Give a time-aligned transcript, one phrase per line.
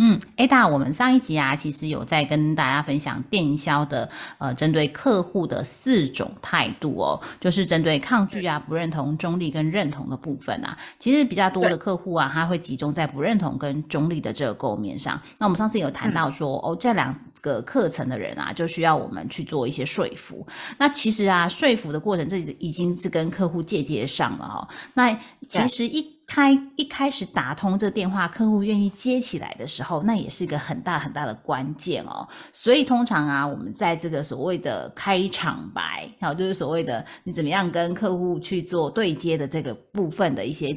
[0.00, 10.78] 嗯，Ada，我们上一集啊，其实有在跟大家分享电销的呃，针对客户的四种态度哦，就是针对抗拒啊、不认同、中立跟认同的部分啊。
[11.00, 15.20] 其实比较多的客户啊，他会集中在不认同跟中立的这个构面上。
[15.36, 20.46] 那我们上次有谈到说，哦，这两个课程的人啊，就需要我们去做一些说服。
[20.78, 24.68] 那其实啊，说服的过程，这已经是跟客户借接上了哈。
[24.94, 26.17] 那其实一。
[26.28, 32.28] 开一开始打通这电话，客户愿意接起来的时候，那也是一个很大很大的关键哦。
[32.52, 40.68] 所以通常啊，我们在这个所谓的开场白，好，就是所谓的你怎么样跟客户去做对接的这个部分的一些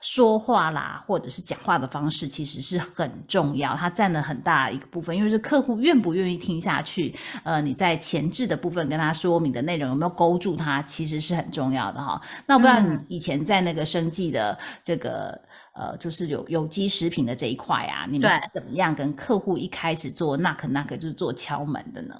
[0.00, 7.12] 说话啦，或者是讲话的方式，其实是很重要，它占了很大一个部分，因为是客户愿不愿意听下去。
[7.42, 12.20] 呃，你在前置的部分跟他说明的内容有没有勾住他，其实是很重要的哈。
[12.46, 14.99] 那我不知道你以前在那个生计的这。
[15.00, 15.36] 个
[15.74, 22.14] 呃，就是有有机食品的这一块啊，你们是怎么样跟客户一开始做那个那个就是做敲门的呢？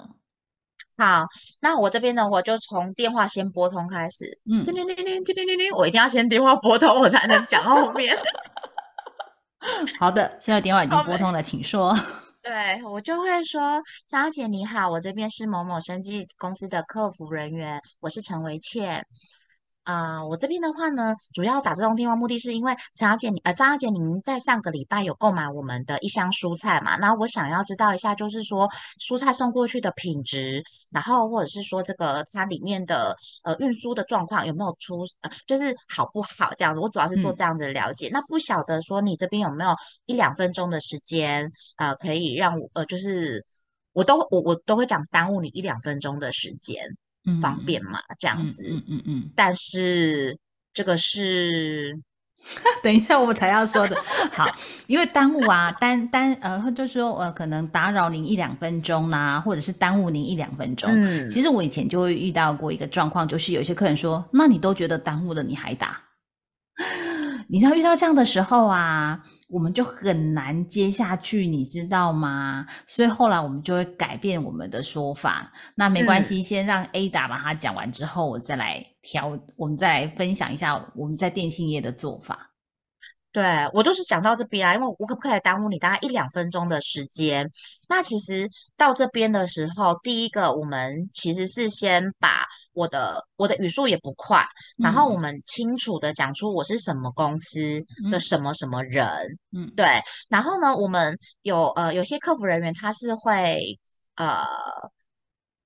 [0.97, 1.25] 好，
[1.61, 8.15] 那我这边呢，我就从电话先拨通开始，嗯，叮叮叮叮叮，叮铃铃铃，我一定要先电话拨通，我才能讲后面。
[9.99, 11.95] 好的，现在电话已经拨通了，请说。
[12.43, 19.05] 对我就会说，张姐你好，我这边是某某生技公司的客服人员，我是陈维倩。
[19.83, 26.95] 啊，我这边的话呢，主要打这通电话目的是因为张小姐，你呃，张小姐，您在上个礼拜有购买我们的一箱蔬菜嘛？
[26.99, 28.69] 然后我想要知道一下，就是说
[28.99, 36.79] 蔬菜送过去的品质，然后或者是说这个它里面的呃运输的状况有没有出，呃，就是好不好这样子？
[36.79, 38.07] 我主要是做这样子的了解。
[38.13, 43.43] 那不晓得说你这边有没有一两分钟的时间，呃，可以让我呃，就是
[43.93, 46.85] 我都我我都会讲耽误你一两分钟的时间。
[47.41, 47.99] 方便嘛？
[48.19, 49.31] 这样子，嗯嗯嗯。
[49.35, 50.37] 但是
[50.73, 51.97] 这个是，
[52.81, 53.95] 等一下我才要说的。
[54.31, 54.47] 好，
[54.87, 60.89] 因为耽误啊，耽耽呃，就说呃，可能打扰您一两分钟啦，或者是耽误您一两分钟。
[60.91, 66.01] 嗯，其实我以前就会遇到过一个状况，就是有些客人说，那你都觉得耽误了，你还打？
[67.51, 72.65] 你知道遇到这样的时候啊，我们就很难接下去，你知道吗？
[72.87, 75.51] 所以后来我们就会改变我们的说法。
[75.75, 82.50] 那没关系，先让 Ada 把它讲完之后，我再来调，我们再来分享一下我们在电信业的做法。
[83.31, 83.43] 对
[83.73, 87.49] 我都是讲到这边啊，因为我可不可以耽误你大概一两分钟的时间？
[87.87, 94.45] 那其实到这边的时候，第一个我们其实是先把我的我的语速也不快，
[94.77, 97.81] 然后我们清楚的讲出我是什么公司
[98.11, 99.07] 的什么什么人，
[99.53, 99.85] 嗯，对。
[100.27, 103.79] 然后呢，我们有呃有些客服人员他是会
[104.15, 104.43] 呃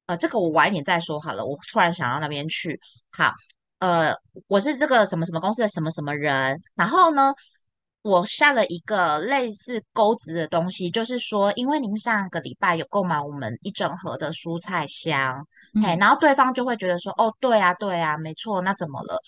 [0.05, 2.79] 呃这个我晚一点再说好了，我突然想到那边去，
[3.11, 3.33] 好。
[3.79, 4.15] 呃，
[4.47, 7.33] 我是这个什么什么公司的什么什么人，然后呢，
[8.05, 15.43] 我下了一个类似钩子的东西，就是说，因为您上个礼拜有购买我们一整盒的蔬菜箱，
[15.83, 19.19] 嘿，然后对方就会觉得说，哦，对啊，对啊，没错，那怎么了？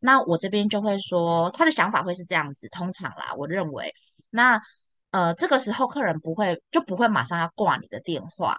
[0.00, 3.90] 那我这边就会说，他的想法会是这样子，通常啦，我认为，
[4.28, 4.60] 那
[5.12, 8.58] 呃，这个时候客人不会就不会马上要挂你的电话。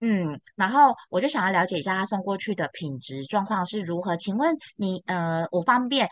[0.00, 4.16] 嗯，然后我就想要了解一下他送过去的品质状况是如何。
[4.16, 6.08] 请问你，呃，我方便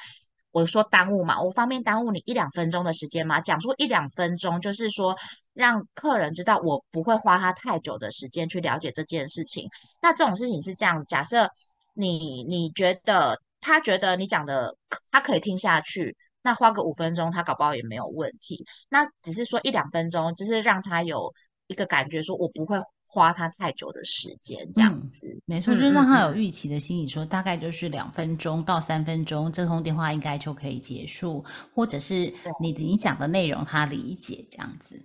[0.51, 1.41] 我说耽误嘛？
[1.41, 3.41] 我方便耽误你一两分钟的时间吗？
[3.41, 5.17] 讲出一两分钟，就是说
[5.53, 9.69] 让客人知道我不会花他太久的时间去了解这件事情。
[10.01, 11.49] 那这种事情是这样，假设
[11.95, 14.75] 你你觉得他觉得你讲的
[15.11, 18.65] 他可以听下去，那花个五分钟他搞不好也没有问题。
[18.89, 21.33] 那只是说一两分钟，就是让他有
[21.67, 22.81] 一个感觉，说我不会。
[23.11, 31.43] 花他太久的时间，这样子没错，就是让他有预期的心理，说大概就是两分钟到三分钟，这通电话应该就可以结束，
[31.75, 35.03] 或者是你你讲的内容他理解这样子。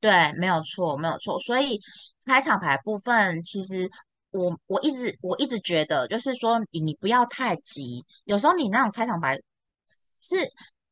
[0.00, 1.40] 对，没有错，没有错。
[1.40, 1.80] 所以
[2.24, 3.90] 开场白部分，其实
[4.30, 9.36] 我我一直我一直觉得，就是说你你不要太急，有时候你那种开场白
[10.20, 10.36] 是。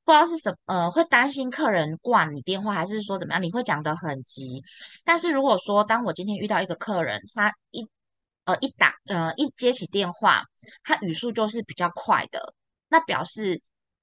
[0.04, 3.42] 不知道是什呃，会担心客人挂你电话，还是说怎么样？
[3.42, 4.62] 你会讲得很急。
[5.04, 7.88] 但是如果说，当我今天遇到一个客人，他一
[8.44, 10.44] 呃一打呃一接起电话，
[10.82, 12.54] 他语速就是比较快的，
[12.88, 13.60] 那表示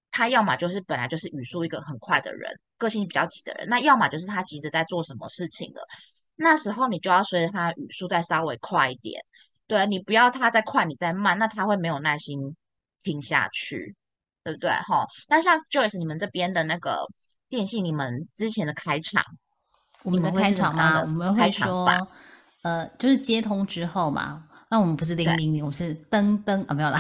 [0.10, 5.82] 他要么就是本来就是语速一个很快的人，个性比较急的人，那要么就是他急着在做什么事情了。
[6.36, 9.24] 那时候你就要随着他语速再稍微快一点，
[9.68, 12.56] 对你不要他再快你再慢，那他会没有耐心
[13.04, 13.96] 听下去，
[14.44, 14.70] 对不对？
[14.70, 17.08] 哈，那像 Joyce 你们这边的那个
[17.50, 19.24] 电信，你们之前的开场，
[20.04, 21.02] 我们的开场吗？
[21.02, 21.88] 我们会说，
[22.64, 27.00] 呃，就是接通之后嘛，那我们不是零零零，我们是噔噔啊，没有啦，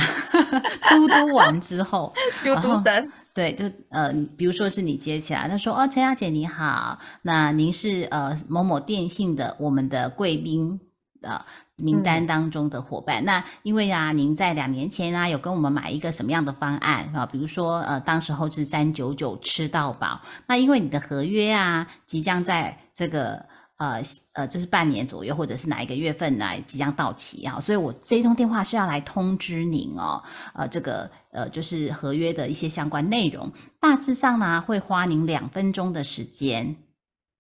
[0.89, 3.11] 嘟嘟完之后， 嘟嘟声。
[3.33, 10.77] 对，就呃，比如说是你接起来，他说：“哦，陈雅姐你好，那您是呃某某电信的我们的贵宾
[11.21, 11.45] 啊
[11.81, 13.23] 名单当中的伙伴。
[13.25, 17.25] 那因为啊，您在两年前啊有跟我们买一个什么样的方案啊？
[17.25, 20.21] 比如说呃，当时候是三九九吃到饱。
[20.47, 23.43] 那因为你的合约啊即将在这个。”
[23.81, 23.99] 呃
[24.33, 27.59] 呃，就是半年左右，或者是哪一个月份来即将到期啊？
[27.59, 30.21] 所以我这一通电话是要来通知您哦。
[30.53, 36.75] 呃，这个呃，就是合约的一些相关内容，大致上呢会花您两分钟的时间。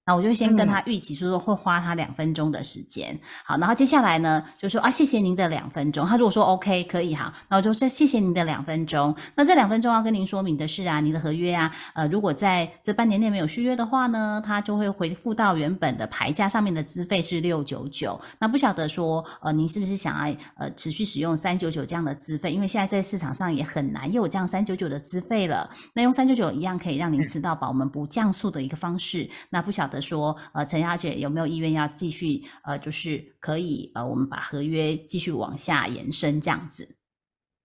[0.05, 6.05] 那我就先跟他预期说说会花他两分钟的时间，好，然后接下来呢就说啊谢谢您的两分钟。
[6.07, 9.15] 他如果说 OK 可以哈，那我就说谢谢您的两分钟。
[9.35, 18.19] 那这两分钟要跟您说明的是啊，您的合约啊，呃，如果在这半年内没有续约的话呢，他就会回复到原本的牌价上面的资费是六九九。
[18.39, 22.51] 那不晓得说呃您是不是想要呃持续使用三九九这样的资费？
[22.51, 25.69] 因为现在在市场上也很难又有这样三九九的资费了。
[25.93, 29.29] 那用三九九一样可以让您吃到饱，我们不降速的一个方式。
[29.49, 30.01] 那不晓得。
[30.01, 36.95] 说呃，陈小姐有没有意愿要继续呃，就是可以呃，我们把合约继续往下延伸这样子。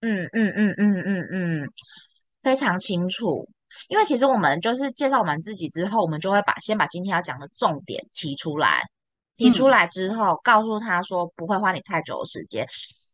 [0.00, 1.69] 嗯嗯嗯嗯嗯嗯，
[2.43, 3.49] 非常清楚。
[3.88, 8.82] 因为其实我们就是介绍完自己之后，我们就会把先把今天要讲的重点提出来，
[9.34, 12.67] 提出来之后告诉他说不会花你太久的时间。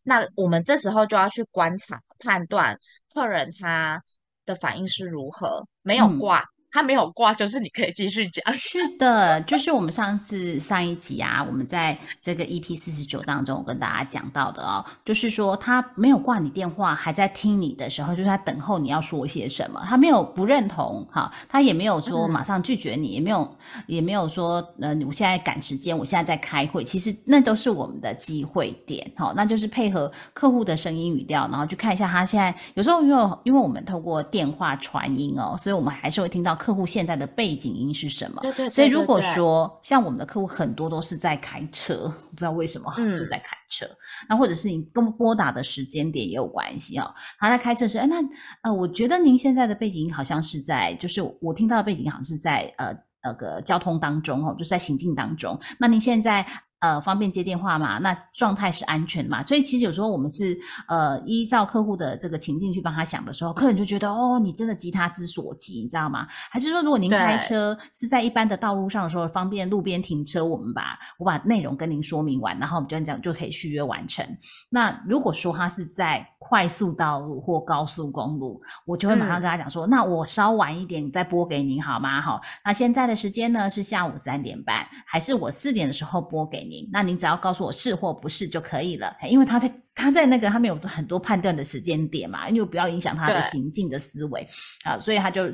[0.02, 2.76] 那我们这时候就要去观察判断
[3.14, 4.02] 客人他
[4.44, 6.44] 的反应是如何，没有挂。
[6.72, 8.42] 他没有挂，就是你可以继续讲。
[8.58, 36.56] 是的，就是我们上次上一集啊，我们在这个 EP 四十九当中，我跟大家讲到的哦，就是说他没有挂你电话，还在听你的时候，就是他等候你要说些什么，他没有不认同哈，他也没有说马上拒绝你，也没有也没有说呃，我现在赶时间，我现在在开会，其实那都是我们的机会点，好，那就是配合客户的声音语调，然后去看一下他现在有时候因为因为我们透过电话传音哦，所以我们还是会听到。
[36.62, 38.40] 客户现在的背景音是什么？
[38.40, 38.70] 对对。
[38.70, 43.84] 所以如果说像我们的客户很多都是在开车，不知道为什么就在开车。
[44.28, 47.12] 那或者是你跟拨打的时间点也有关系哦。
[47.40, 48.16] 他在开车时，哎，那
[48.62, 55.58] 呃，我觉得您现在的背景音好像是在，就是我听到的背景好像是在呃那个交通当中哦，就是在行进当中。
[55.80, 56.46] 那您现在？
[56.82, 57.98] 呃，方便接电话嘛？
[57.98, 59.40] 那状态是安全嘛？
[59.44, 60.58] 所以其实有时候我们是
[60.88, 66.26] 呃依照客户的这个情境去帮他想的时候，客人就觉得哦，你真的急他之所急，你知道吗？
[66.50, 74.26] 还是说如果您开车是在一般的道路上的时候，方便路边停车，我们把我把内容跟您说明完，然后我们就讲就可以续约完成。
[74.68, 82.20] 那如果说他是在快速道路或高速公路，我就会马上跟他讲说，那我稍晚一点再拨给您好吗？
[82.20, 86.88] 好，那现在的时间呢是下午三点半，还是我四点的时候拨给您？
[86.92, 94.44] 那您只要告诉我是或不是就可以了，因为他在他在那个他们有很多判断的时间点嘛，因为不要影响他的行进的思维。
[94.84, 95.44] 啊，所以他就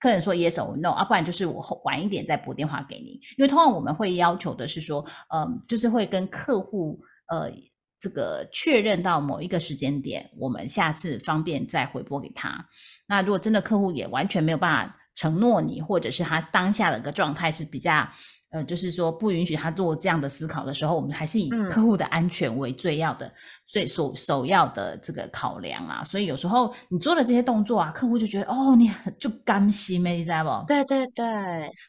[0.00, 7.50] 客人说 yes or no 啊，不然就是我晚一点再拨电话给您，因为通常我们会要求的是说，嗯，就是会跟客户呃
[7.98, 12.68] 这个确认到某一个时间点，我们下次方便再回拨给他。
[13.06, 18.08] 那如果真的客户也完全没有办法承诺你，或者是他当下的一个状态是比较。
[18.50, 23.30] 呃，就是说不允许他做这样的思考的时候，我们还是以客户的安全为最要的、
[23.66, 26.02] 最首首要的这个考量啊。
[26.02, 28.90] 所以有时候你做了这些动作啊，客户就觉得哦，你
[29.20, 30.66] 就甘心没，你知道不？
[30.66, 31.24] 对对对，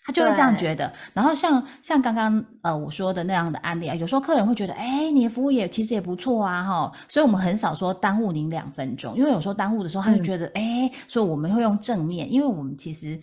[0.04, 0.92] 他就会这样觉得。
[1.14, 6.92] 然后像像刚刚呃我说的那样的案例啊，有时候客人会觉得，哎，你的服务也其实也不错啊，哈。
[7.08, 13.18] 所以我们很少说耽误您两分钟，因为有时候耽误的时候，他就觉得，哎，所以我们会用正面，因为我们其实。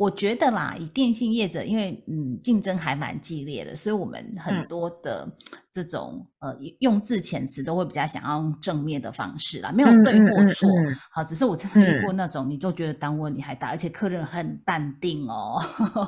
[0.00, 5.30] 我觉得啦，以电信业者，因为嗯竞争还蛮激烈的，所以我们很多的
[5.70, 10.66] 这种呃用字遣词都会比较想要用正面的方式啦，没有对或错。
[11.12, 15.60] 好，只是我真的遇过那种，你就觉得耽误你还大，而且客人很淡定哦。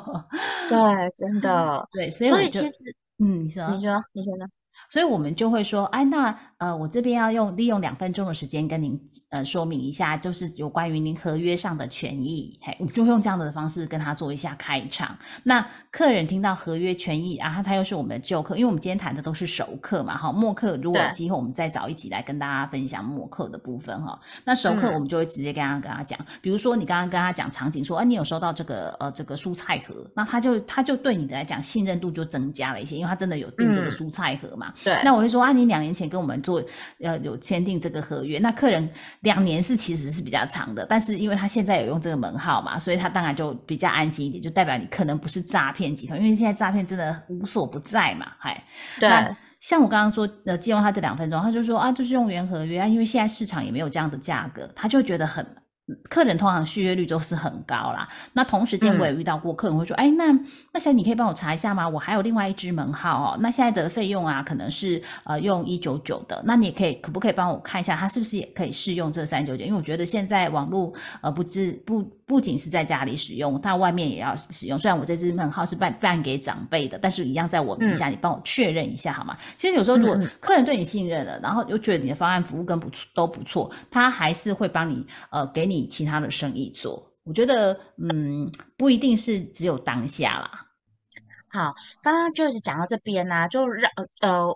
[0.70, 0.78] 对，
[1.14, 1.86] 真的。
[1.92, 2.74] 对，所以所以其实
[3.22, 4.46] 嗯，你说你说你说呢？
[4.90, 6.32] 所以我们就会说，哎，那
[6.62, 8.96] 呃，我这边要用利用两分钟的时间跟您
[9.30, 15.18] 呃说明一下，就是有关于您合约上的权益，嘿，我们就用这样的方式跟他做一下开场。
[15.42, 24.16] 那客人听到合约权益，然后他又是我们的旧客，因为我们今天谈的都是熟客嘛，哈，默客如果有机会，我们再找一起来跟大家分享默客的部分哈。
[24.44, 34.72] 那熟客我们就会直接跟他跟他讲，比如说你刚刚跟他讲场景说，哎，你有收到这个呃这个蔬菜盒，那他就他就对你的来讲信任度就增加了一些，因为他真的有订这个蔬菜盒嘛。
[34.84, 34.96] 对。
[35.02, 36.51] 那我会说啊，你两年前跟我们做
[37.00, 38.88] 呃有签订这个合约，那客人
[39.20, 48.62] 两年是其实是比较长的，但是因为他现在有用这个门号嘛，所以他当然就比较安心一点，就代表你可能不是诈骗集团，因为现在诈骗真的无所不在嘛，嗨。
[48.98, 49.08] 对。
[49.60, 55.46] 像我刚刚说，呃，借用他这两分钟，他就说啊，就是用原合约啊，因为现在市场也没有这样的价格，他就觉得很。
[56.08, 58.08] 客人通常续约率都是很高啦。
[58.32, 60.32] 那同时间我也遇到过客人会说，哎，那
[60.72, 61.88] 那小你可以帮我查一下吗？
[61.88, 63.38] 我还有另外一支门号哦。
[63.40, 66.40] 那现在的费用啊，可能是呃用一九九的。
[66.44, 69.64] 那你也可以可不可以帮我看一下，它是不是也可以适用这三九九？
[69.64, 74.78] 因为我觉得现在网络呃不知不不仅是在家里使用，到外面也要使用。
[74.78, 79.36] 虽然我这支门号是办办给长辈的，但是一样在我名下，你帮我确认一下好吗？
[79.58, 85.81] 其实有时候如果客人对你信任了，然后又觉得你的方案服务跟不错都不错，他还是会帮你呃给你。
[85.86, 90.66] 其他的生意做，我觉得嗯，不一定是只有当下啦。
[91.48, 94.46] 好，刚刚就是讲到这边呢，就让呃，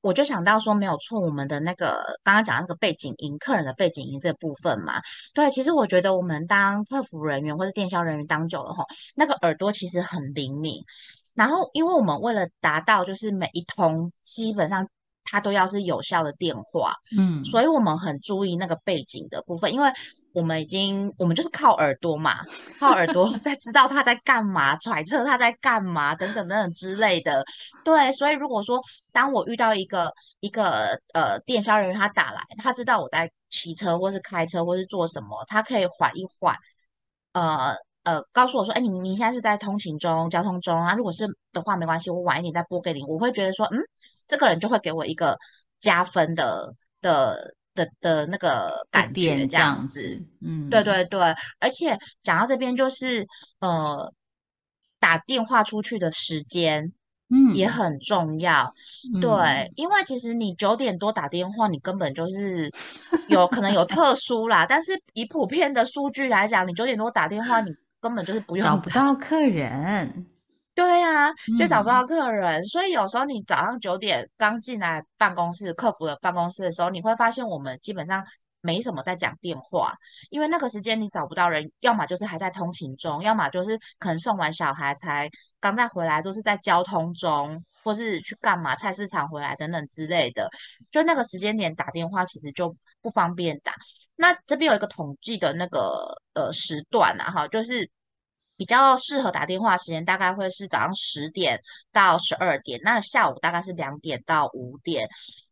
[0.00, 5.00] 我就想到说没有错，我们的那个刚刚讲那个背景音，客人的背景音这部分嘛，
[5.34, 10.82] 对，其实我觉得我们当客服人员或者电销人员当久了吼，那个耳朵其实很灵敏。
[11.34, 14.88] 然后，因为我们为了达到就是每一通基本上。
[15.24, 19.88] 它都要是有效的电话，嗯，所以我们很注意那个背景的部分，因为
[20.34, 22.40] 我们已经我们就是靠耳朵嘛，
[22.78, 27.44] 靠耳朵 在知道他在干嘛，揣测他在干嘛等等等等之类的。
[27.84, 28.80] 对，所以如果说
[29.12, 36.56] 当我遇到一个一个呃电销人员他打来，他知道我在骑车或是开车或是做什么，他可以缓一缓，
[37.32, 37.76] 呃。
[38.04, 40.92] 呃，告诉我说，哎，你你现在是在通勤中、交通中啊？
[40.92, 43.00] 如果是的话，没关系，我晚一点再拨给你。
[43.04, 43.78] 我会觉得说，嗯，
[44.26, 45.38] 这个人就会给我一个
[45.78, 50.22] 加分的的的的那个感觉，这样子。
[50.40, 51.20] 嗯，对对对。
[51.58, 53.26] 而且讲到这边，就是
[53.60, 54.12] 呃，
[54.98, 56.92] 打电话出去的时间。
[57.34, 58.70] 嗯，也很重要，
[59.18, 62.70] 对，因为其实你九点多打电话，你根本就是
[63.28, 67.70] 有可能有特殊啦，但是以普遍的数据来讲，你九点多打电话，你
[68.02, 70.26] 根本就是不用找不到客人，
[70.74, 78.24] 对呀，就找不到客人，所以有时候你早上九点刚进来办公室，客服的办公室的时候，你会发现我们基本上。
[78.64, 79.92] 没什么在讲电话，
[80.30, 90.48] 因为那个时间你找不到人，要么就是还在通勤中，要么就是可能送完小孩才刚再回来，都是在交通中，或是去干嘛菜市场回来等等之类的。
[90.92, 93.74] 就那个时间点打电话，其实就不方便打。
[94.14, 97.90] 那这边有一个统计的那个呃时段啊，哈，就是
[98.56, 101.60] 比较适合打电话时间，大概会是早上十点
[101.92, 105.08] 到十二点，那下午大概是两点到五点。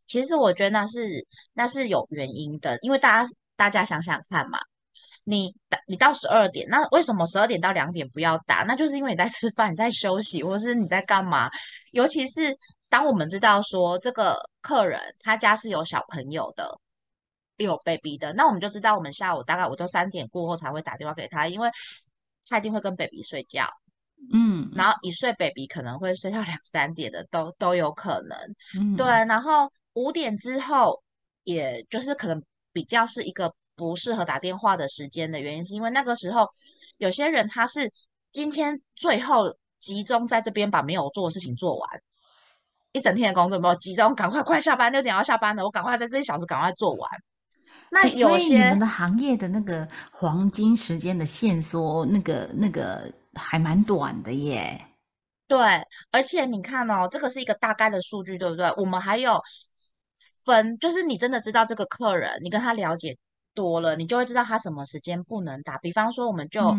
[0.07, 4.59] 其实我觉得那是那是有原因的，因为大家大家想想看嘛，
[5.25, 5.55] 你
[5.87, 8.65] 你到十二点，那为什么十二点到两点不要打？
[8.65, 11.49] 那就是因为你在吃饭、你在休息，或是你在干嘛？
[11.93, 12.57] 尤其是
[12.89, 16.77] 当我们知道说这个客人他家是有小朋友的，
[17.57, 21.71] 有 baby 的，那我们就知道我们下午大概我就三点过后才会打电话给他，因为
[22.51, 23.67] 他一定会跟 baby 睡觉，
[24.35, 28.37] 嗯，然后一睡 baby 可能会睡到两三点的，都都有可能，
[28.79, 29.73] 嗯，对，然后。
[29.95, 31.03] 五点之后，
[31.43, 32.41] 也就是可能
[32.73, 36.49] 比较是一个不适合打电话的时间的原因，是因为那个时候
[36.99, 37.91] 有些人他是
[38.31, 41.91] 今天最后集中在这边把没有做的事情做完，
[42.93, 47.11] 一整天的工作没有集中，赶快快下班，六点要下班了，我赶快在这一小时赶快做完。
[47.91, 54.81] 那有些你们的行业的那个黄金时间的线索，那个那个还蛮短的耶。
[55.47, 55.59] 对，
[56.11, 58.73] 而且你看哦，这个是一个大概的数据，对不对？
[58.77, 59.41] 我们还有。
[60.43, 63.15] 分就是你真的知道这个客人，你跟他了解
[63.55, 65.77] 多了，你就会知道他什么时间不能打。
[65.79, 66.75] 比方说，我们就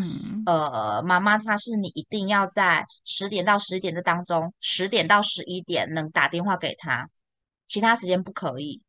[0.48, 7.08] 呃，妈妈她是你一定要在十点到十点这当中，十点到十一点能打电话给他，
[7.68, 8.82] 其他时间不可以。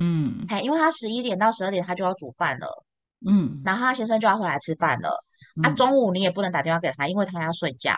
[0.00, 2.84] 嗯，哎，因为他十一点到十二点他就要煮饭了，
[3.24, 5.22] 嗯，然后他先生就要回来吃饭了。
[5.62, 7.94] 啊，中午你也不能打电话给他，因为他要睡觉。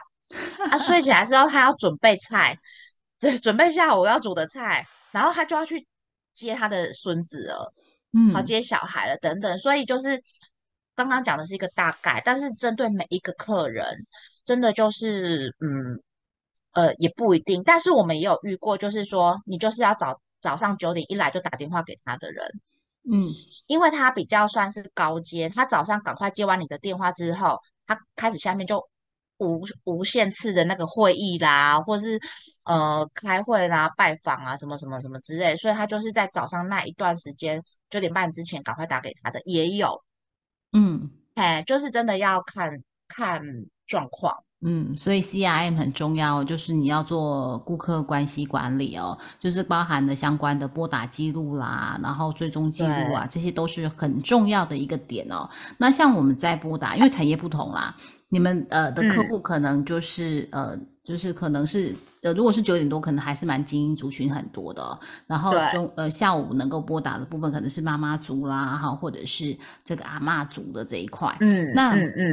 [0.68, 2.58] 他睡起来之后，他要准备菜，
[3.18, 5.86] 对，准备下午要煮的菜，然后他就要去。
[6.34, 7.70] 接他的孙子了，
[8.14, 10.18] 嗯，好接小孩了等等，所以就是
[10.96, 13.84] 刚刚讲的是一个大概，但是针对每一个客人，
[14.42, 16.00] 真的就是嗯，
[16.72, 22.60] 呃，也不一定，但是我们也有遇过，就是说你就是要早早上九点一来就打电话给他的人，
[23.10, 23.30] 嗯，
[23.66, 28.86] 因为他比较算是高阶，他早上赶快接完你的电话之后，他开始下面就
[29.38, 32.20] 无无限次的那个会议啦，或是
[32.64, 40.02] 呃开会啦、拜访啊什么什么什么之类，所以他就是在早上那一段时间九点半之前赶快打给他的也有，
[40.72, 41.10] 嗯。
[41.34, 43.40] 哎，就是真的要看看
[43.86, 44.44] 状况。
[44.64, 55.50] 嗯，所以 CRM 很重要，就是你要做顾客关系管理哦，就是包含了相关的拨打记录啦，然后追踪记录啊，这些都是很重要的一个点哦。
[55.78, 57.96] 那像我们在拨打，因为产业不同啦，
[58.28, 61.92] 你们呃的客户可能就是呃就是可能是
[62.22, 72.32] 呃如果是九点多，可能还是蛮精英族群很多的，哦，然后中呃下午能够拨打的部分可能是妈妈族啦哈，或者是这个阿妈族的这一块，嗯，那嗯嗯。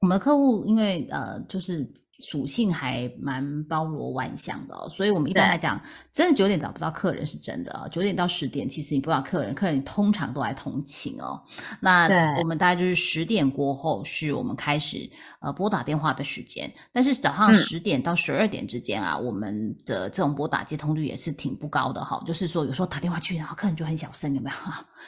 [0.00, 1.90] 我们的客户因为呃，就是
[2.20, 5.80] 属性还蛮包罗万象的哦，所以我们一般来讲，
[6.12, 7.86] 真的九点找不到客人是真的啊。
[7.88, 11.40] 九点到十点，其实你不找客人，客人通常都来通勤哦。
[11.80, 15.08] 那我们大概就是十点过后是我们开始
[15.40, 22.20] 呃拨打电话的时间，但是早上十点到十二点之间啊，我们的这种拨打接通率也是挺不高的哈。
[22.26, 24.56] 就是说有时候打电话去，然后客人就很小声，有没有？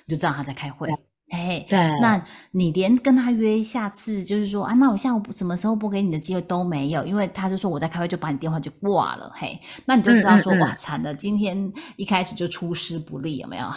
[0.07, 0.89] 你 就知道他在开会。
[1.31, 2.21] 哎，对，那
[2.51, 9.31] 你连跟他约下次，就是说啊，那我下午什么时候拨给你的机会都没有，因为他就说我在开会，就把你电话就挂了。
[9.35, 13.67] 嘿，那你就知道说哇，惨了，今天一开始就出师不利，有没有？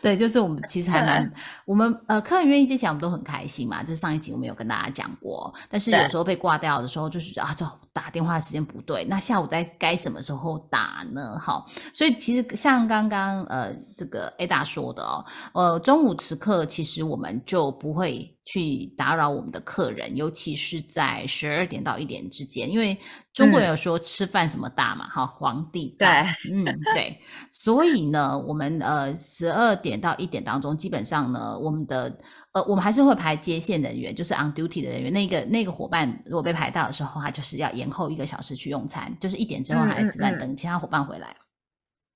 [0.00, 1.32] 对，就是我们其实还蛮，
[1.64, 3.82] 我们呃，客人愿意接起来，我们都很开心嘛。
[3.82, 11.36] 这上一集我们有跟大家讲过，但是有时候被挂掉的时候，就是啊，这打电话时间不对，那下午在该什么时候打呢？
[11.36, 18.32] 好，所以其实像刚刚呃，这个 Ada 说的哦，呃，中午时刻其实我们就不会。
[18.50, 22.98] 去打扰我们的客人，尤其是在十二点到一点之间，因为
[23.34, 26.64] 中国人有说吃饭什么大嘛，哈，皇帝大，嗯，
[26.94, 32.18] 对，所以呢，我们呃十二点到一点当中，基本上呢，我们的
[32.52, 41.36] 呃我们还是会排接线人员，就是 on duty 的人员，那个那个伙伴如果被排到的时候，他就是要延后一个小时去用餐，就是一点之后还在吃饭，等其他伙伴回来，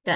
[0.03, 0.15] 对。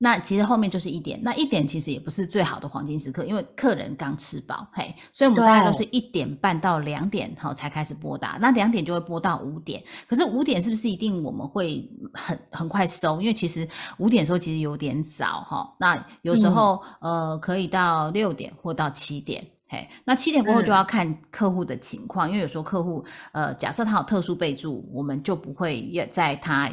[0.00, 9.82] 那其实后面就是一点，那一点其实也不是最好的黄金时刻，因为客人刚吃饱，嘿，所以我们大概都是一点半到两点哈才开始拨打，那两点就会拨到五点。
[10.06, 13.20] 可是五点是不是一定我们会很很快收？
[13.20, 26.70] 因为其实五点时候其实有点早哈，那有时候呃可以到六点或到七点，嘿，那七点过后就要看客户的情况，因为有时候客户呃假设他有特殊备注，我们就不会在他。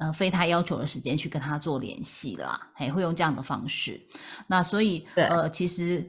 [0.00, 4.00] 呃，非他要求的时间去跟他做联系啦，嘿会用这样的方式。
[4.46, 6.08] 那所以，呃，其实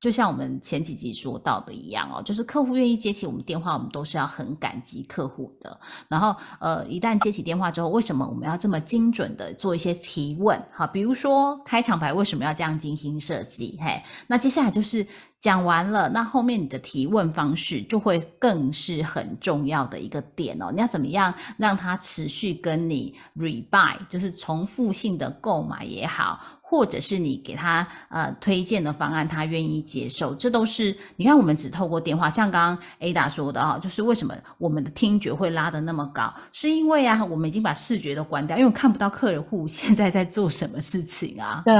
[0.00, 5.78] 就像我们前几集说到的一样哦，就是客户愿意接起我们电话，我们都是要很感激客户的。
[6.08, 10.60] 然后，呃，一旦接起电话之后，为什么我们要这么精准的做一些提问？
[10.72, 13.78] 好，比如说开场白为什么要这样精心设计？
[13.80, 15.06] 嘿，那接下来就是。
[15.40, 20.70] 讲完了，那后面你的提问方式就会更是很重要的一个点哦。
[20.70, 26.38] 你要怎么样让他持续跟你 rebuy，就是重复性的购买也好，
[26.70, 41.62] 或者是你给他呃推荐的方案，他愿意接受，这都是你看我们只透过电话，像刚刚 Ada 说的哈，就是为什么我们的听觉会拉得那么高，是因为啊，我们已经把视觉都关掉，因为我看不到客人户 现在在做什么事情啊。
[41.64, 41.74] 对。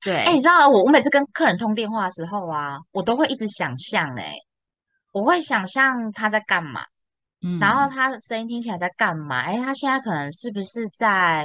[0.00, 4.32] 对，哎，你知道我我每次跟客人通电话的时候啊，我都会一直想象，哎，
[5.10, 6.82] 我会想象他在干嘛，
[7.42, 9.40] 嗯，然后他的声音听起来在干嘛？
[9.40, 11.44] 哎，他现在可能是不是在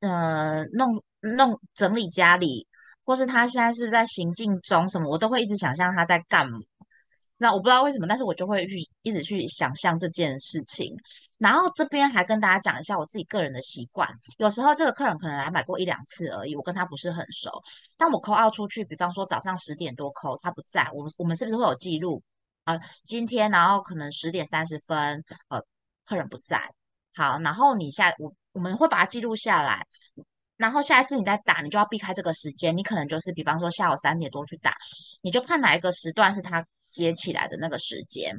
[0.00, 2.66] 呃弄弄整理家里，
[3.04, 4.88] 或是他现在是不是在行进中？
[4.88, 6.58] 什么我都会一直想象他在干嘛。
[7.38, 10.94] 那我不知道为什么，但是我就会去一直去想象这件事情。
[11.36, 14.08] 然后这边还跟大家讲一下我自己个人的习惯。
[14.38, 17.50] 有时候这个客人可能来买过一两次而已，我跟他不是很熟。
[17.98, 22.22] 当我扣号出去，比方说早上十点多扣，他不在，我们我们是不是会有记录？
[22.64, 25.62] 啊，今天然后可能十点三十分，呃，
[26.06, 26.58] 客人不在。
[27.14, 29.86] 好，然后你下我我们会把它记录下来。
[30.56, 32.76] 然后下一次你再打，你就要避开这个时间。
[32.76, 34.74] 你可能就是比方说下午三点多去打，
[35.20, 36.66] 你就看哪一个时段是他。
[36.88, 38.32] 接起来的那个时间，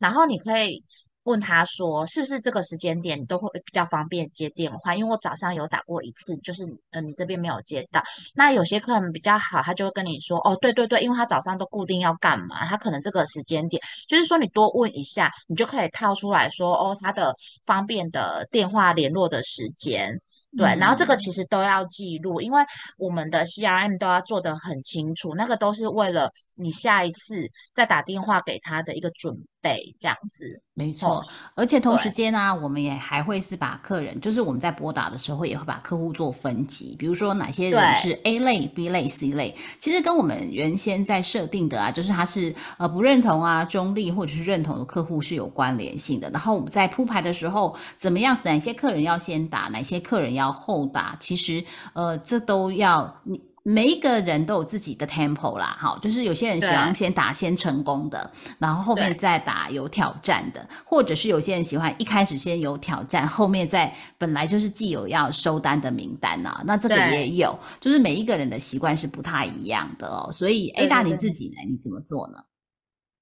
[0.00, 0.84] 然后你可以
[1.24, 4.94] 问他说，是不是这个时间点你都会比较方便接电话？
[4.94, 8.02] 因为我早上有打过一次，就是呃你这边没有接到。
[8.34, 17.34] 那有些客人比较好，他就会跟你说，哦对对对，因为他早上都固定要干嘛，他可能这个时间点，就是说你多问一下，你就可以套出来说，哦他的
[17.64, 20.20] 方便的电话联络的时间。
[20.56, 22.62] 对，然后这个其实都要记录，因为
[22.96, 30.60] 我们的 CRM 都要做得很清楚，那个都是为了你下一次再打电话给他的一个准倍这样子。
[30.76, 31.24] 没错，
[31.54, 46.28] 而且同时间呢，我们也还会是把客人，就是我们在拨打的时候，也会把客户做分级，比如说哪些人是 A 类、B 类、C 类，其实跟我们原先在设定的啊，就是他是呃不认同啊、中立或者是认同的客户是有关联性的。
[46.30, 48.36] 然后我们在铺排的时候，怎么样？
[48.44, 51.16] 哪些客人要先打，哪些客人要后打？
[51.20, 53.40] 其实呃，这都要你。
[53.66, 70.30] 每一个人都有自己的 tempo 啦，好，就是有些人喜欢先打先成功的，然后后面再打有挑战的，或者是有些人喜欢一开始先有挑战，后面再本来就是既有要收单的名单呐，那这个也有，就是每一个人的习惯是不太一样的哦。
[70.30, 72.44] 所以 A 大你自己呢，你怎么做呢？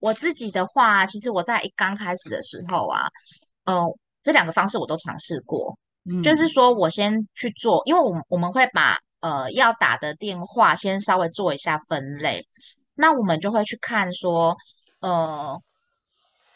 [0.00, 3.06] 我自己的话，其实我在一刚开始的时候啊，
[3.66, 3.86] 嗯，
[4.24, 5.78] 这两个方式我都尝试过，
[6.24, 8.98] 就是说我先去做，因为我我们会把。
[9.22, 12.44] 呃，要打的电话先稍微做一下分类，
[12.94, 14.56] 那我们就会去看说，
[15.00, 15.56] 呃，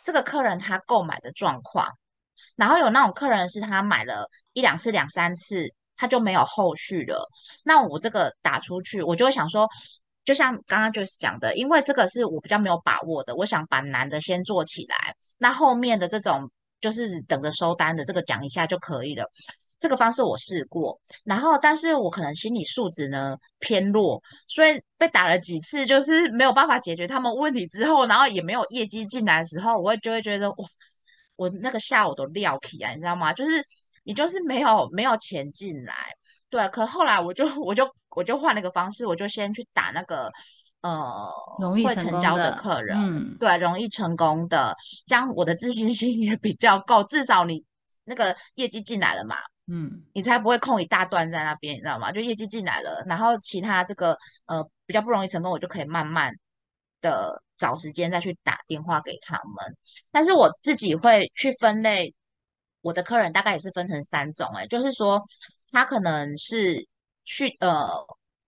[0.02, 1.88] 这个客人他购买的状况，
[2.56, 7.28] 然后有那种客人是他买了一两次、两三次，他就没有后续了。
[7.62, 9.68] 那我这个打出去，我就会想说，
[10.24, 16.50] 就像刚刚就是讲的，因为这个是我比较没有把握的，我想把难的先做起来，那后面的这种
[16.80, 19.30] 就是等着收单的这个讲一下就可以了。
[19.78, 30.56] 这个方式我试过，然后但是我可能心理素质呢偏弱，所以被打了几次，就是没有办法解决他们问题之后，然后也没有业绩进来的时候，我会就会觉得哇，
[31.36, 33.32] 我那个下午都撂起啊，你知道吗？
[33.34, 33.62] 就是
[34.04, 35.94] 你就是没有没有钱进来，
[36.48, 36.66] 对。
[36.70, 40.32] 可后来我就我就我就换了一个方式，我就先去打那个
[40.80, 41.28] 呃
[41.60, 42.96] 容易成交的客人，
[43.38, 44.74] 对，容易成功的，
[45.06, 47.62] 这样我的自信心也比较够，至少你
[48.04, 49.36] 那个业绩进来了嘛。
[49.68, 52.12] 嗯，你才不会空一大段在那边，你知道吗？
[52.12, 56.32] 就业绩进来了，然后其他这个呃比较不容易成功，我就可以慢慢
[57.00, 59.76] 的找时间再去打电话给他们。
[60.12, 62.14] 但是我自己会去分类
[62.80, 65.20] 我的客人，大概也是分成三种，哎，就是说
[65.72, 66.86] 他可能是
[67.24, 67.88] 续呃，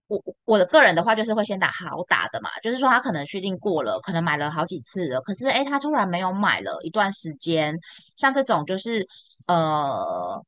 [0.07, 7.77] 我我的个人的话就是会先打好打的嘛，就是说他可能续订过了，可能买了好几次了，可是哎他突然没有买了一段时间，
[8.15, 9.05] 像这种就是
[9.47, 10.41] 呃。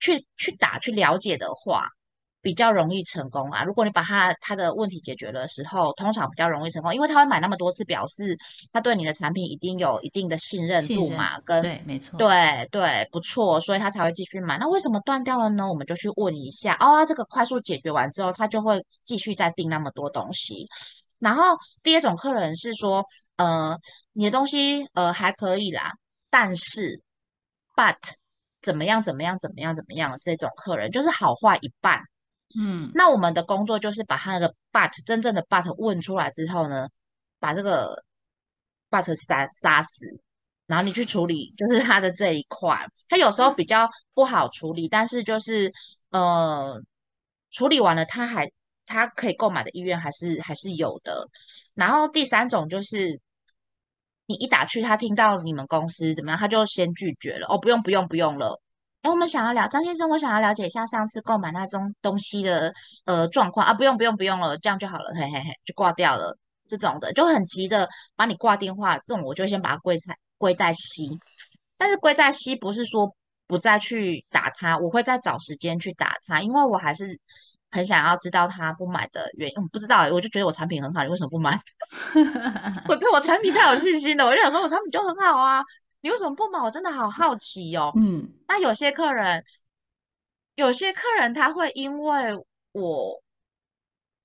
[0.00, 1.88] 去去打去了解的话，
[2.42, 3.64] 比较容易成功啊。
[3.64, 8.36] 如果你把他他的问题解决的时候，通常比较容易成功，因为他会买那么多次，表示
[8.72, 11.40] 他对你的产品一定有一定的信任度嘛。
[11.40, 14.58] 跟对，没错，对对，不错，所以他才会继续买。
[14.58, 15.68] 那为什么断掉了呢？
[15.68, 16.76] 我们就去问一下。
[16.78, 20.68] 哦，这个快速解决完之后，他就会继续再订那么多东西。
[21.18, 23.04] 然后第二种客人是说，
[23.38, 23.76] 呃，
[24.12, 25.90] 你的东西呃还可以啦，
[26.30, 27.02] 但是
[27.74, 27.96] ，but。
[28.66, 29.00] 怎么样？
[29.00, 29.38] 怎么样？
[29.38, 29.72] 怎么样？
[29.76, 30.18] 怎么样？
[30.20, 32.02] 这种客人就是好坏一半。
[32.58, 36.88] 嗯，那我们的工作就是把他那个 but 真正的 but 问出来之后呢，
[37.38, 38.02] 把这个
[38.90, 40.06] but 杀杀死，
[40.66, 42.84] 然后你去处理，就是他的这一块。
[43.08, 45.72] 他有时候比较不好处理，但是就是
[46.10, 46.82] 呃，
[47.52, 48.50] 处理完了，他还
[48.84, 51.28] 他可以购买的意愿还是还是有的。
[51.74, 53.20] 然后第三种就是。
[54.26, 57.46] 你一打去，他听到你们公司怎么样，他就先拒绝了。
[57.48, 58.60] 哦，不用不用不用了。
[59.02, 63.72] 哎，我们想要聊张先生，我想要了解一下上次购买那种东西的呃状况啊。
[63.72, 65.12] 不用不用不用了，这样就好了。
[65.14, 66.36] 嘿嘿嘿，就挂掉了。
[66.68, 71.04] 这种的就很急的把你挂电话，这种我就先把它归在归在 C。
[71.76, 73.14] 但是归在 C 不是说
[73.46, 77.20] 不再去打他，我会再找时间去打他，因为我还是。
[77.70, 81.58] 很想要知道他不买的原因，我不知道，我就觉得我产品很好，你为什么不买？
[82.88, 85.62] 我 对我产品太有信心了，我就想说我产品就很好啊，
[86.00, 86.60] 你为什么不买？
[86.60, 87.92] 我真的好好奇哦。
[87.96, 89.44] 嗯，那有些客人，
[90.54, 92.34] 有些客人他会因为
[92.72, 93.20] 我，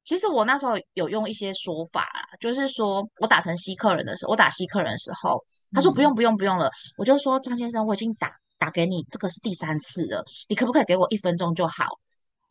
[0.04, 2.08] 其实我那时候有用一些说法，
[2.40, 11.86] 就是说我打成 C 客人的时候，我打 C 客人的时候，他说不用不用不用了，我就说张先生，我已经打打给你，这个是第三次了，你可不可以给我一分钟就好？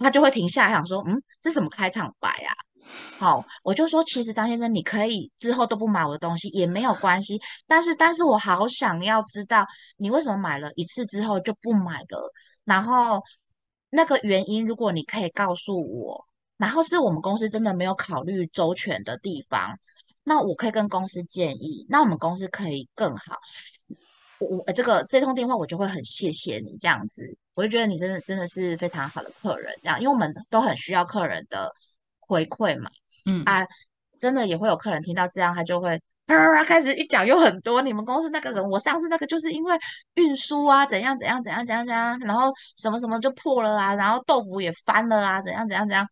[0.00, 2.52] 他就会停下来想说，嗯，这什么开场白啊？
[3.18, 9.66] 好，我就说，其实张先生，你可以之后都不买我的东西也没有关系，但是，但是我好想要知道
[9.98, 12.32] 你为什么买了一次之后就不买了，
[12.64, 13.22] 然后
[13.90, 19.78] 那个原因，如果你可以告诉我，然后是我们公司真的没有考虑周全的地方，
[20.24, 23.36] 那我可以跟公司建议，那我们公司可以更好。
[24.38, 31.70] 我这个这通电话我就会很谢谢你这样子，我就觉得你真的真的是非常好的客人，这样，因为我们都很需要客人的
[32.20, 32.90] 回馈嘛，
[33.26, 33.66] 嗯啊，
[34.18, 39.76] 真的也会有客人听到这样，他就会啪啪啪开始一讲又很多，你们公司那个人，我上次那个就是因为
[40.14, 46.06] 运输啊怎样怎样怎样怎样怎样，然后什么什么就破了啊，然后豆腐也翻了啊，怎样怎样怎样，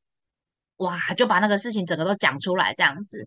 [0.78, 3.26] 哇，就把那个事情整个都讲出来这样子。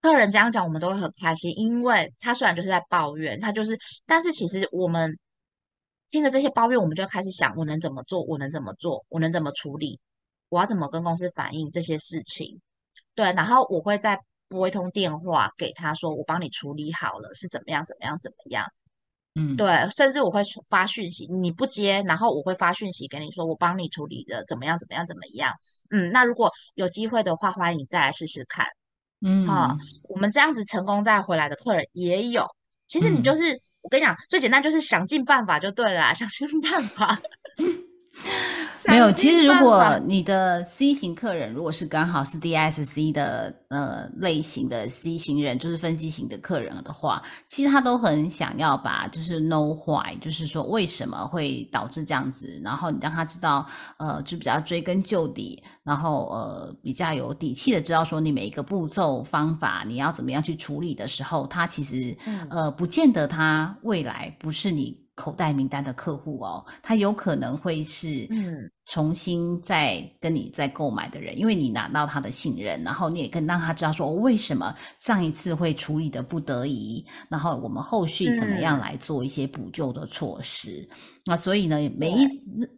[0.00, 5.18] 客人这样讲，我们都会很开心，因为他虽然就是在抱怨，他就是，但是其实我们
[6.08, 8.22] 听着这些抱怨，我们就开始想，我能怎么做？
[8.24, 9.04] 我能怎么做？
[9.08, 10.00] 我能怎么处理？
[10.48, 12.60] 我要怎么跟公司反映这些事情？
[13.14, 14.18] 对，然后我会再
[14.48, 17.84] 拨一通电话给他说，我帮你处理好了，是怎么样？
[17.84, 18.18] 怎么样？
[18.18, 18.64] 怎么样？
[19.34, 24.78] 嗯，对，甚至我会发讯息，你不接，然后我会发讯息给你说，我帮你处理的怎么样？
[24.78, 25.06] 怎么样？
[25.06, 25.52] 怎么样？
[25.90, 28.66] 嗯，那如果有机会的话，欢迎你再来试试看。
[29.20, 32.46] 嗯，哈，我们这样子成功再回来的客人也有。
[32.86, 37.20] 其实你就是，我跟你讲，最简单就是想尽办法就对了，想尽办法。
[38.86, 53.66] 没有，其实如果你的 C 型客人如果是刚好是 DSC 的呃类型的 C 型人，就是分析型的客人的话，其实他都很想要把就是 know why，就是说为什么会导致这样子，然后你让他知道，
[53.98, 62.16] 呃，就比较追根究底，然后呃比较有底气的知道说你每一个步骤方法你要怎么样去处理的时候，他其实
[62.50, 65.07] 呃不见得他未来不是你。
[65.18, 68.70] 口袋名单的客户哦，他有可能会是嗯。
[68.88, 80.88] 重新再跟你再购买的人，因为你拿到他的信任，然后你也跟让他知道说为什么上一次会处理的不得已，然后我们后续怎么样来做一些补救的措施。
[81.26, 82.26] 那所以呢，每一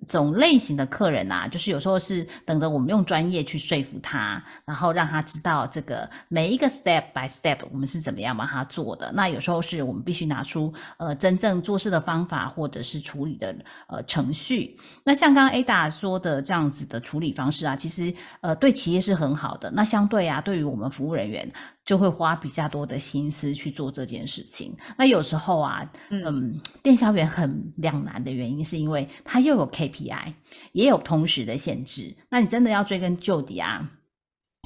[0.08, 9.12] 种类型的客人啊，就是有时候是等着我们用专业去说服他，然后让他知道这个每一个 step by step 我们是怎么样帮他做的。
[9.12, 13.54] 那有时候是我们必须拿出呃真正做事的方法，或者是处理的
[13.86, 14.76] 呃程序。
[15.04, 15.99] 那像刚刚 Ada。
[16.00, 19.70] 说的这样子的处理方式啊，其实呃对企业是很好的。
[19.72, 21.46] 那相对啊，对于我们服务人员
[21.84, 24.74] 就会花比较多的心思去做这件事情。
[24.96, 30.32] 那有时候啊，嗯，电销员很两难的原因，是因为他又有 KPI，
[30.72, 32.16] 也有同时的限制。
[32.30, 33.86] 那你真的要追根究底啊？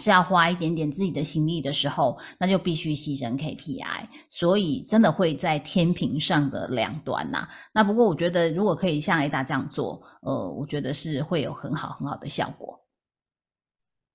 [0.02, 7.48] 是要花一点点自己的心力的时候，那就必须牺牲 KPI，所以真的会在天平上的两端呐。
[7.72, 12.84] 那不过我觉得，如果可以像 A 大这样做，呃，我觉得是会有很好很好的效果。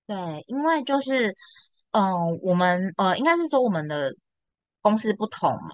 [0.06, 1.34] 对，因为就是，
[1.92, 4.12] 嗯，我们呃，应该是说我们的
[4.82, 5.70] 公司不同嘛，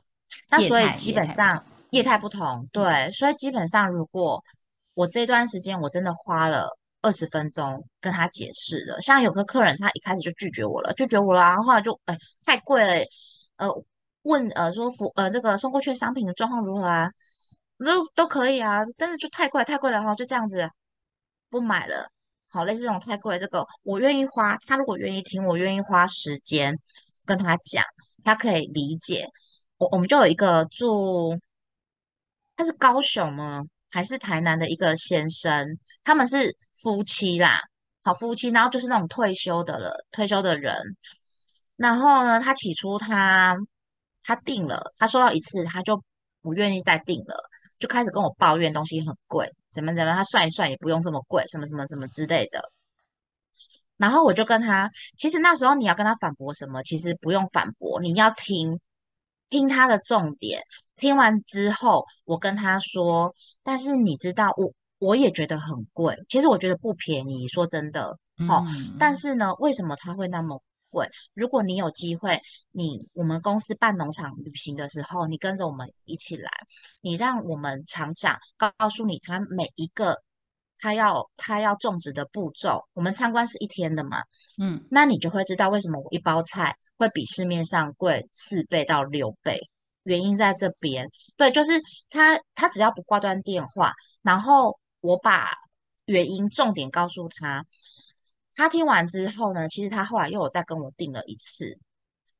[0.49, 4.43] 那所以基本上业态不同，对，所以基本上如果
[4.93, 6.77] 我这段时间我真的花了。
[7.05, 13.05] 二十分钟跟他解释了，像有个客人，他一开始就拒绝我了，拒绝我了，然后后来就哎太贵了，
[13.57, 13.69] 呃
[14.23, 17.11] 问呃说服呃这个送过去的商品的状况如何啊？
[17.77, 20.69] 都都可以啊，但是就太贵太贵了哈，就这样子
[21.49, 22.09] 不买了。
[22.49, 26.73] 好，类似这种太贵，这个我愿意花，他如果愿意听，我愿意花时间
[27.25, 27.83] 跟他讲，
[28.23, 29.27] 他可以理解。
[29.77, 31.37] 我我们就有一个住，
[32.55, 33.63] 他是高雄吗？
[33.95, 35.65] 还是台南的一个先生，
[36.03, 37.61] 他们是夫妻啦，
[38.03, 40.75] 好夫妻，然后就是那种退休的了，退休的人。
[41.77, 43.55] 然后呢，他起初他
[44.21, 46.03] 他订了，他收到一次，他就
[46.41, 47.37] 不愿意再订了，
[47.79, 52.69] 就开始跟我抱怨东西很贵，怎么怎么，他算一算也不用这么贵，什么什么什么之类的。
[53.95, 58.77] 然后我就跟他，其实那时候你要跟他反驳什么，其实不用反驳，你要听。
[59.49, 60.61] 听他的重点，
[60.95, 66.17] 听完之后，我跟他说：“但是你知道，我我也觉得很贵。
[66.29, 68.63] 其实我觉得不便宜，说真的，好。
[68.99, 71.09] 但是呢，为什么他会那么贵？
[71.33, 76.49] 如果你有机会，你我们公司办农场旅行的时候，你跟着我们一起来，
[77.01, 80.21] 你让我们厂长告诉你他每一个。”
[80.77, 84.21] 他要他要种植的步骤，我们参观是一天的嘛，
[84.61, 89.59] 嗯，那你就会知道为什么我一包菜会比市面上贵四倍到六倍，
[90.03, 91.09] 原因在这边。
[91.37, 91.71] 对，就是
[92.09, 95.49] 他他只要不挂断电话，然后我把
[96.05, 97.65] 原因重点告诉他，
[98.53, 101.79] 他听完之后呢，其实他后来又有再跟我订了一次，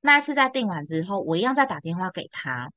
[0.02, 2.70] 那一次在订完之后，我一样再打电话给他，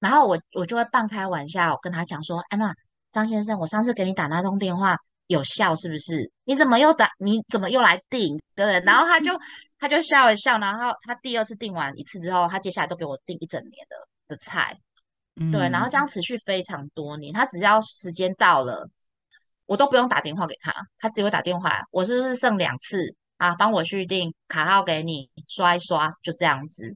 [0.00, 2.74] 然后我我就会半开玩笑跟他讲说，安娜。
[3.16, 4.94] 张先生，我上次给你打那通电话
[5.28, 6.30] 有效是不是？
[6.44, 7.10] 你怎么又打？
[7.18, 8.36] 你怎么又来订？
[8.54, 8.78] 对不对？
[8.80, 9.32] 然后他就
[9.78, 13.96] 他就笑一笑，然后他第二次订完一次之后，他接下来都给我订一整年的
[14.28, 14.76] 的菜，
[15.50, 17.32] 对，然后这样持续非常多年。
[17.32, 18.86] 他只要时间到了，
[19.64, 21.80] 我都不用打电话给他，他只会打电话。
[21.90, 23.54] 我是不是剩两次啊？
[23.54, 26.94] 帮我续订卡号给你刷一刷，就这样子。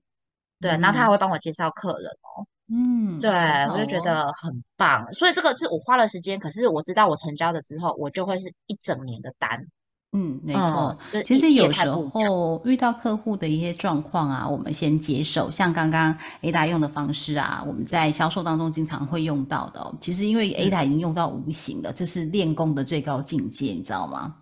[0.61, 2.47] 对，然后他还会帮我介绍客人哦。
[2.73, 3.31] 嗯，对，
[3.69, 9.67] 我就觉得很棒，所以这个是我花了时间，可是我知道我成交了之后，我就会是一整年的单。
[10.13, 10.97] 嗯，没错。
[11.25, 19.95] 其实有时候遇到客户的一些状况啊，我们先接受，像刚刚 A 达用的方式啊，我们在销售当中经常会用到的。
[20.01, 24.35] 其实因为 A 达已经用到无形了，这是练功的最高境界，你知道吗？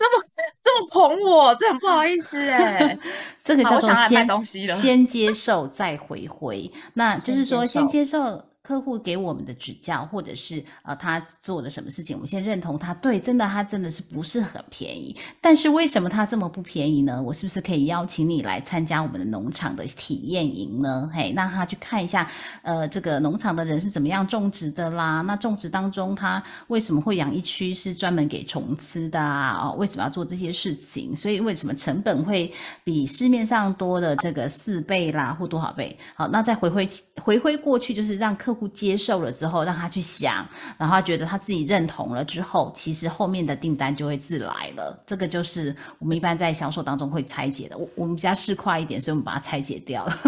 [0.00, 0.24] 这么
[0.62, 2.98] 这么捧我，这很不好意思哎。
[3.44, 8.42] 这个叫做先先先接受再回回，那就是说先接受。
[8.70, 15.16] 客户给我们的指教，或者是呃他做了什么事情，我们先认同他对，真的他真的是不是很便宜？
[15.40, 17.20] 但是为什么他这么不便宜呢？
[17.20, 21.10] 我是不是可以邀请你来参加我们的农场的体验营呢？
[21.12, 22.30] 嘿，让他去看一下，
[22.62, 25.20] 呃，这个农场的人是怎么样种植的啦？
[25.22, 29.62] 那种植当中他为什么会养一区是专门给虫吃的啊？
[29.64, 31.16] 哦，为什么要做这些事情？
[31.16, 32.52] 所以为什么成本会
[32.84, 35.98] 比市面上多的这个四倍啦，或多少倍？
[36.14, 36.88] 好，那再回回
[37.20, 38.59] 回回过去，就是让客户。
[38.60, 40.46] 不接受了之后，让他去想，
[40.76, 45.02] 然后他觉得他自己认同了之后，其实后面的订单就会自来了。
[45.06, 47.78] 这个就是我们一般在销售当中会拆解的。
[47.78, 50.18] 我我们比较市侩一点，所以我们把它拆解掉了。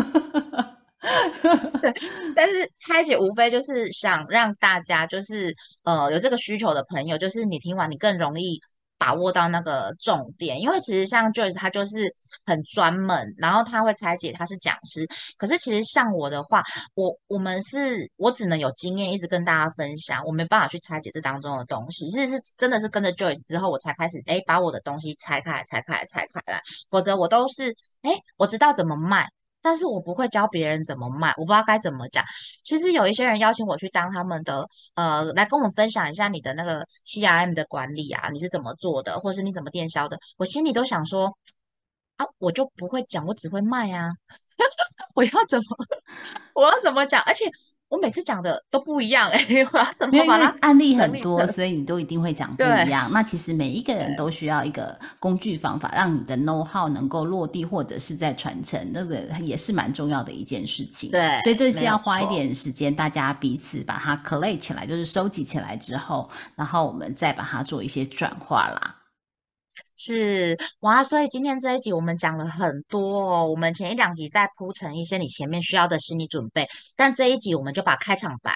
[1.83, 1.93] 对，
[2.35, 8.63] 但是拆解无非就是想让大家就是呃有这个需求的朋友，就是你听完你更容易。
[9.03, 12.15] 把握到那个重点，因为其实像 Joyce 他就是
[12.47, 15.05] 很专门，然后他会拆解，他是讲师。
[15.37, 16.63] 可是其实像我的话，
[16.95, 22.09] 我我们是我只能有经验，一直跟大家分享，我没办法去拆解这当中的东西。
[22.11, 26.63] 其实是真的是跟着 Joyce 之后，我才开始哎把我的东西拆开来，拆开来，拆开来。
[26.89, 29.29] 否则我都是哎我知道怎么卖。
[29.63, 32.25] 但是我不会教别人怎么卖，我不知道该怎么讲。
[32.63, 40.19] 其实有一些人邀请我去当他们的，呃，来跟我们分享一下你的那个 CRM 的管理啊，你是怎么做的，或是你怎么电销的。
[40.37, 41.37] 我心里都想说，
[42.17, 44.09] 啊，我就不会讲，我只会卖啊，
[45.15, 45.65] 我要怎么，
[46.55, 47.23] 我要怎么讲？
[47.23, 47.47] 而且。
[47.93, 53.11] 我每次讲的都不一样 哎，我要怎么把它案例很多，所以你都一定会讲不一样。
[53.13, 61.11] 那其实每一个人都需要一个工具方法，让你的 know how 能够落地或者是在传承，那个也是蛮重要的一件事情。
[61.11, 68.97] 对，所以这是要花一点时间，大家彼此把它 collect 起来，就是收集起来之后，然后我们再把它做一些转化啦。
[69.97, 73.47] 是哇，所以今天这一集我们讲了很多哦。
[73.47, 78.55] 我们前一两集在铺陈一些你前面需要的心理准备，但这一集我们就把开场白，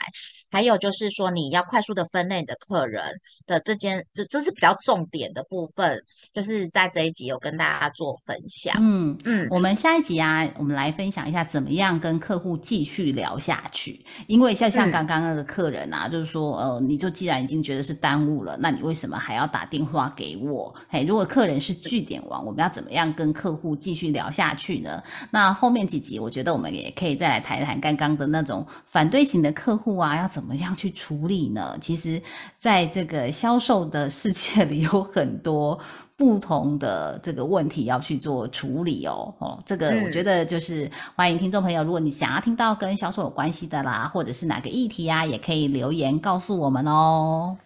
[0.51, 3.05] 还有就是说你要快速的分类你的客人
[3.47, 6.01] 的这件，这这是比较重点的部分，
[6.33, 8.75] 就是在这一集有跟大家做分享。
[8.81, 14.05] 嗯嗯，我们下一集啊，我们来分享一下怎么样跟客户继续聊下去。
[14.27, 20.75] 因为像像刚刚那个客人啊，就是说呃，你就既然已经觉得是耽误了，那你为什么还要打电话给我？
[20.89, 25.03] 嘿，如果客人是据点王，我们要怎么样跟客户继续聊下去呢？
[25.31, 31.77] 那后面几集，我觉得我们也可以再来谈一谈刚刚的那种反对型的客户啊，要怎么样去处理呢？
[31.81, 32.23] 其实，
[32.57, 35.79] 在这个销售的世界里，有很多
[36.17, 39.35] 不同的这个问题要去做处理哦。
[39.39, 47.57] 哦，这个我觉得就是欢迎听众朋友，如果你想要听到跟销售有关系的啦，或者是哪个议题啊，也可以留言告诉我们哦。